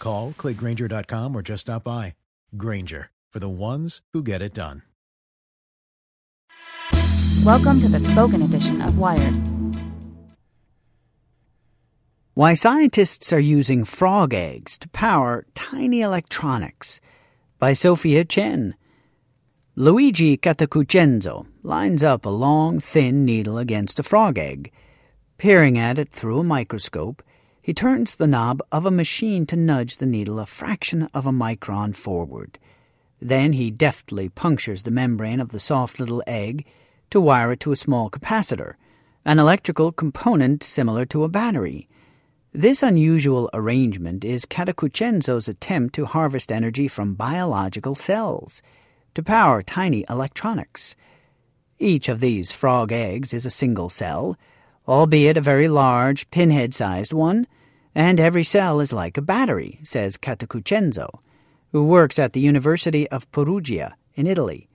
[0.00, 2.14] Call, clickgrainger.com, or just stop by.
[2.56, 4.82] Grainger, for the ones who get it done.
[7.44, 9.34] Welcome to the spoken edition of Wired.
[12.34, 17.00] Why scientists are using frog eggs to power tiny electronics
[17.58, 18.74] by Sophia Chen.
[19.74, 24.72] Luigi Catacuzzeno lines up a long, thin needle against a frog egg.
[25.38, 27.22] Peering at it through a microscope,
[27.62, 31.32] he turns the knob of a machine to nudge the needle a fraction of a
[31.32, 32.58] micron forward.
[33.20, 36.64] Then he deftly punctures the membrane of the soft little egg
[37.10, 38.74] to wire it to a small capacitor,
[39.24, 41.88] an electrical component similar to a battery.
[42.52, 48.62] This unusual arrangement is Catacuzzeno's attempt to harvest energy from biological cells
[49.14, 50.96] to power tiny electronics.
[51.78, 54.36] Each of these frog eggs is a single cell,
[54.88, 57.46] albeit a very large, pinhead-sized one,
[57.94, 61.20] and every cell is like a battery, says Catacuzzeno,
[61.72, 64.68] who works at the University of Perugia in Italy.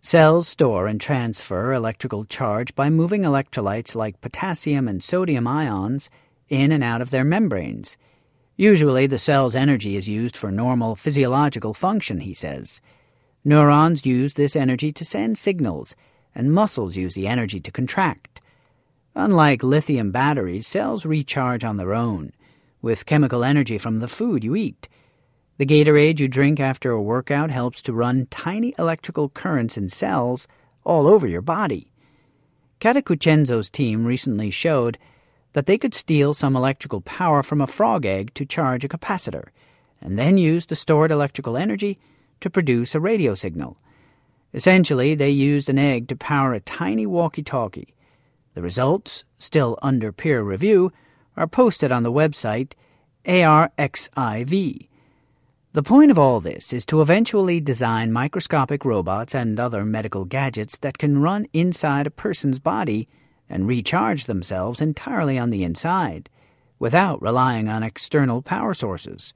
[0.00, 6.08] Cells store and transfer electrical charge by moving electrolytes like potassium and sodium ions
[6.48, 7.96] in and out of their membranes.
[8.56, 12.80] Usually, the cell's energy is used for normal physiological function, he says.
[13.44, 15.94] Neurons use this energy to send signals,
[16.34, 18.40] and muscles use the energy to contract.
[19.18, 22.30] Unlike lithium batteries, cells recharge on their own,
[22.80, 24.86] with chemical energy from the food you eat.
[25.56, 30.46] The Gatorade you drink after a workout helps to run tiny electrical currents in cells
[30.84, 31.90] all over your body.
[32.78, 34.98] Catacuzzeno's team recently showed
[35.52, 39.48] that they could steal some electrical power from a frog egg to charge a capacitor,
[40.00, 41.98] and then use the stored electrical energy
[42.38, 43.78] to produce a radio signal.
[44.54, 47.96] Essentially, they used an egg to power a tiny walkie talkie.
[48.58, 50.90] The results, still under peer review,
[51.36, 52.72] are posted on the website
[53.24, 54.88] ARXIV.
[55.74, 60.76] The point of all this is to eventually design microscopic robots and other medical gadgets
[60.78, 63.06] that can run inside a person's body
[63.48, 66.28] and recharge themselves entirely on the inside,
[66.80, 69.34] without relying on external power sources.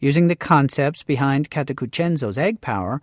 [0.00, 3.02] Using the concepts behind Catacuzzeno's egg power,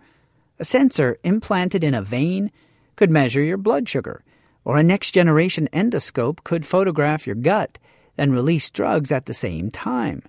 [0.58, 2.50] a sensor implanted in a vein
[2.96, 4.24] could measure your blood sugar,
[4.64, 7.78] or a next generation endoscope could photograph your gut
[8.16, 10.22] and release drugs at the same time.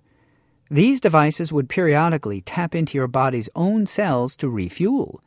[0.69, 5.22] These devices would periodically tap into your body's own cells to refuel.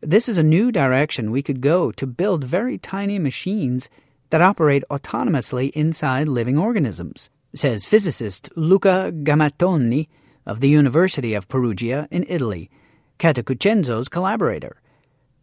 [0.00, 3.88] This is a new direction we could go to build very tiny machines
[4.30, 10.08] that operate autonomously inside living organisms, says physicist Luca Gammaitoni
[10.44, 12.70] of the University of Perugia in Italy,
[13.18, 14.80] Catacuzzeno's collaborator.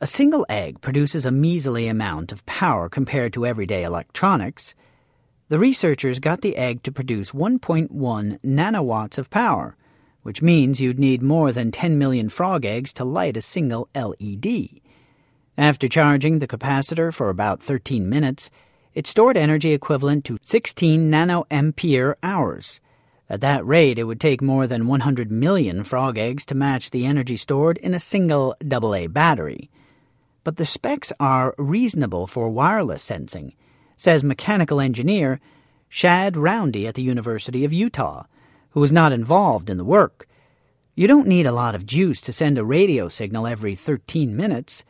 [0.02, 4.76] A single egg produces a measly amount of power compared to everyday electronics.
[5.48, 7.88] The researchers got the egg to produce 1.1
[8.42, 9.78] nanowatts of power,
[10.22, 14.82] which means you'd need more than 10 million frog eggs to light a single LED.
[15.58, 18.52] After charging the capacitor for about 13 minutes,
[18.94, 22.82] it stored energy equivalent to 16 nanoampere hours.
[23.30, 27.06] At that rate, it would take more than 100 million frog eggs to match the
[27.06, 29.70] energy stored in a single AA battery.
[30.46, 33.54] But the specs are reasonable for wireless sensing,
[33.98, 35.42] says mechanical engineer
[35.90, 38.26] Shad Roundy at the University of Utah,
[38.70, 40.28] who was not involved in the work.
[40.94, 44.86] You don't need a lot of juice to send a radio signal every 13 minutes.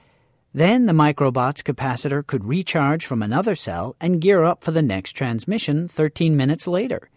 [0.54, 5.14] Then the microbot's capacitor could recharge from another cell and gear up for the next
[5.14, 7.10] transmission 13 minutes later.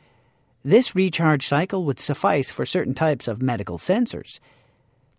[0.64, 4.38] This recharge cycle would suffice for certain types of medical sensors.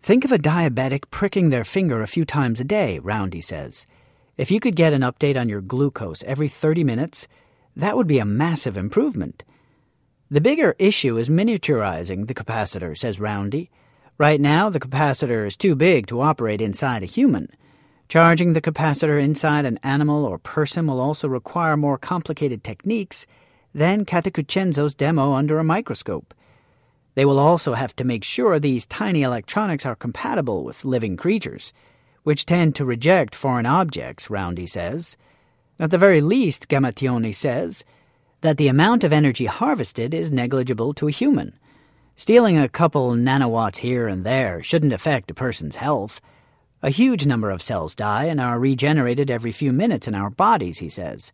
[0.02, 3.84] Think of a diabetic pricking their finger a few times a day, Roundy says.
[4.38, 7.28] If you could get an update on your glucose every 30 minutes,
[7.76, 9.44] that would be a massive improvement.
[10.30, 13.70] The bigger issue is miniaturizing the capacitor, says Roundy.
[14.16, 17.50] Right now, the capacitor is too big to operate inside a human.
[18.08, 23.26] Charging the capacitor inside an animal or person will also require more complicated techniques
[23.74, 26.32] than Catacuzzeno's demo under a microscope.
[27.14, 31.72] They will also have to make sure these tiny electronics are compatible with living creatures,
[32.22, 35.16] which tend to reject foreign objects, Roundy says.
[35.78, 37.84] At the very least, Gammaitoni says,
[38.42, 41.58] that the amount of energy harvested is negligible to a human.
[42.16, 46.20] Stealing a couple nanowatts here and there shouldn't affect a person's health.
[46.82, 50.78] A huge number of cells die and are regenerated every few minutes in our bodies,
[50.78, 51.32] he says.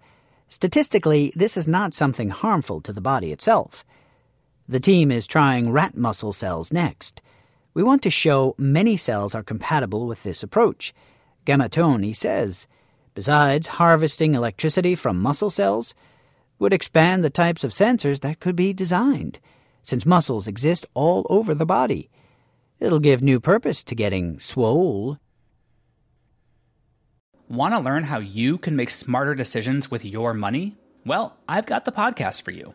[0.49, 3.85] Statistically, this is not something harmful to the body itself.
[4.69, 7.23] The team is trying rat muscle cells next.
[7.73, 10.93] We want to show many cells are compatible with this approach.
[11.45, 12.67] Gammaitoni says.
[13.15, 15.95] Besides, harvesting electricity from muscle cells
[16.59, 19.39] would expand the types of sensors that could be designed,
[19.83, 22.11] since muscles exist all over the body.
[22.81, 25.19] It'll give new purpose to getting swole.
[27.49, 30.77] Want to learn how you can make smarter decisions with your money?
[31.05, 32.75] Well, I've got the podcast for you.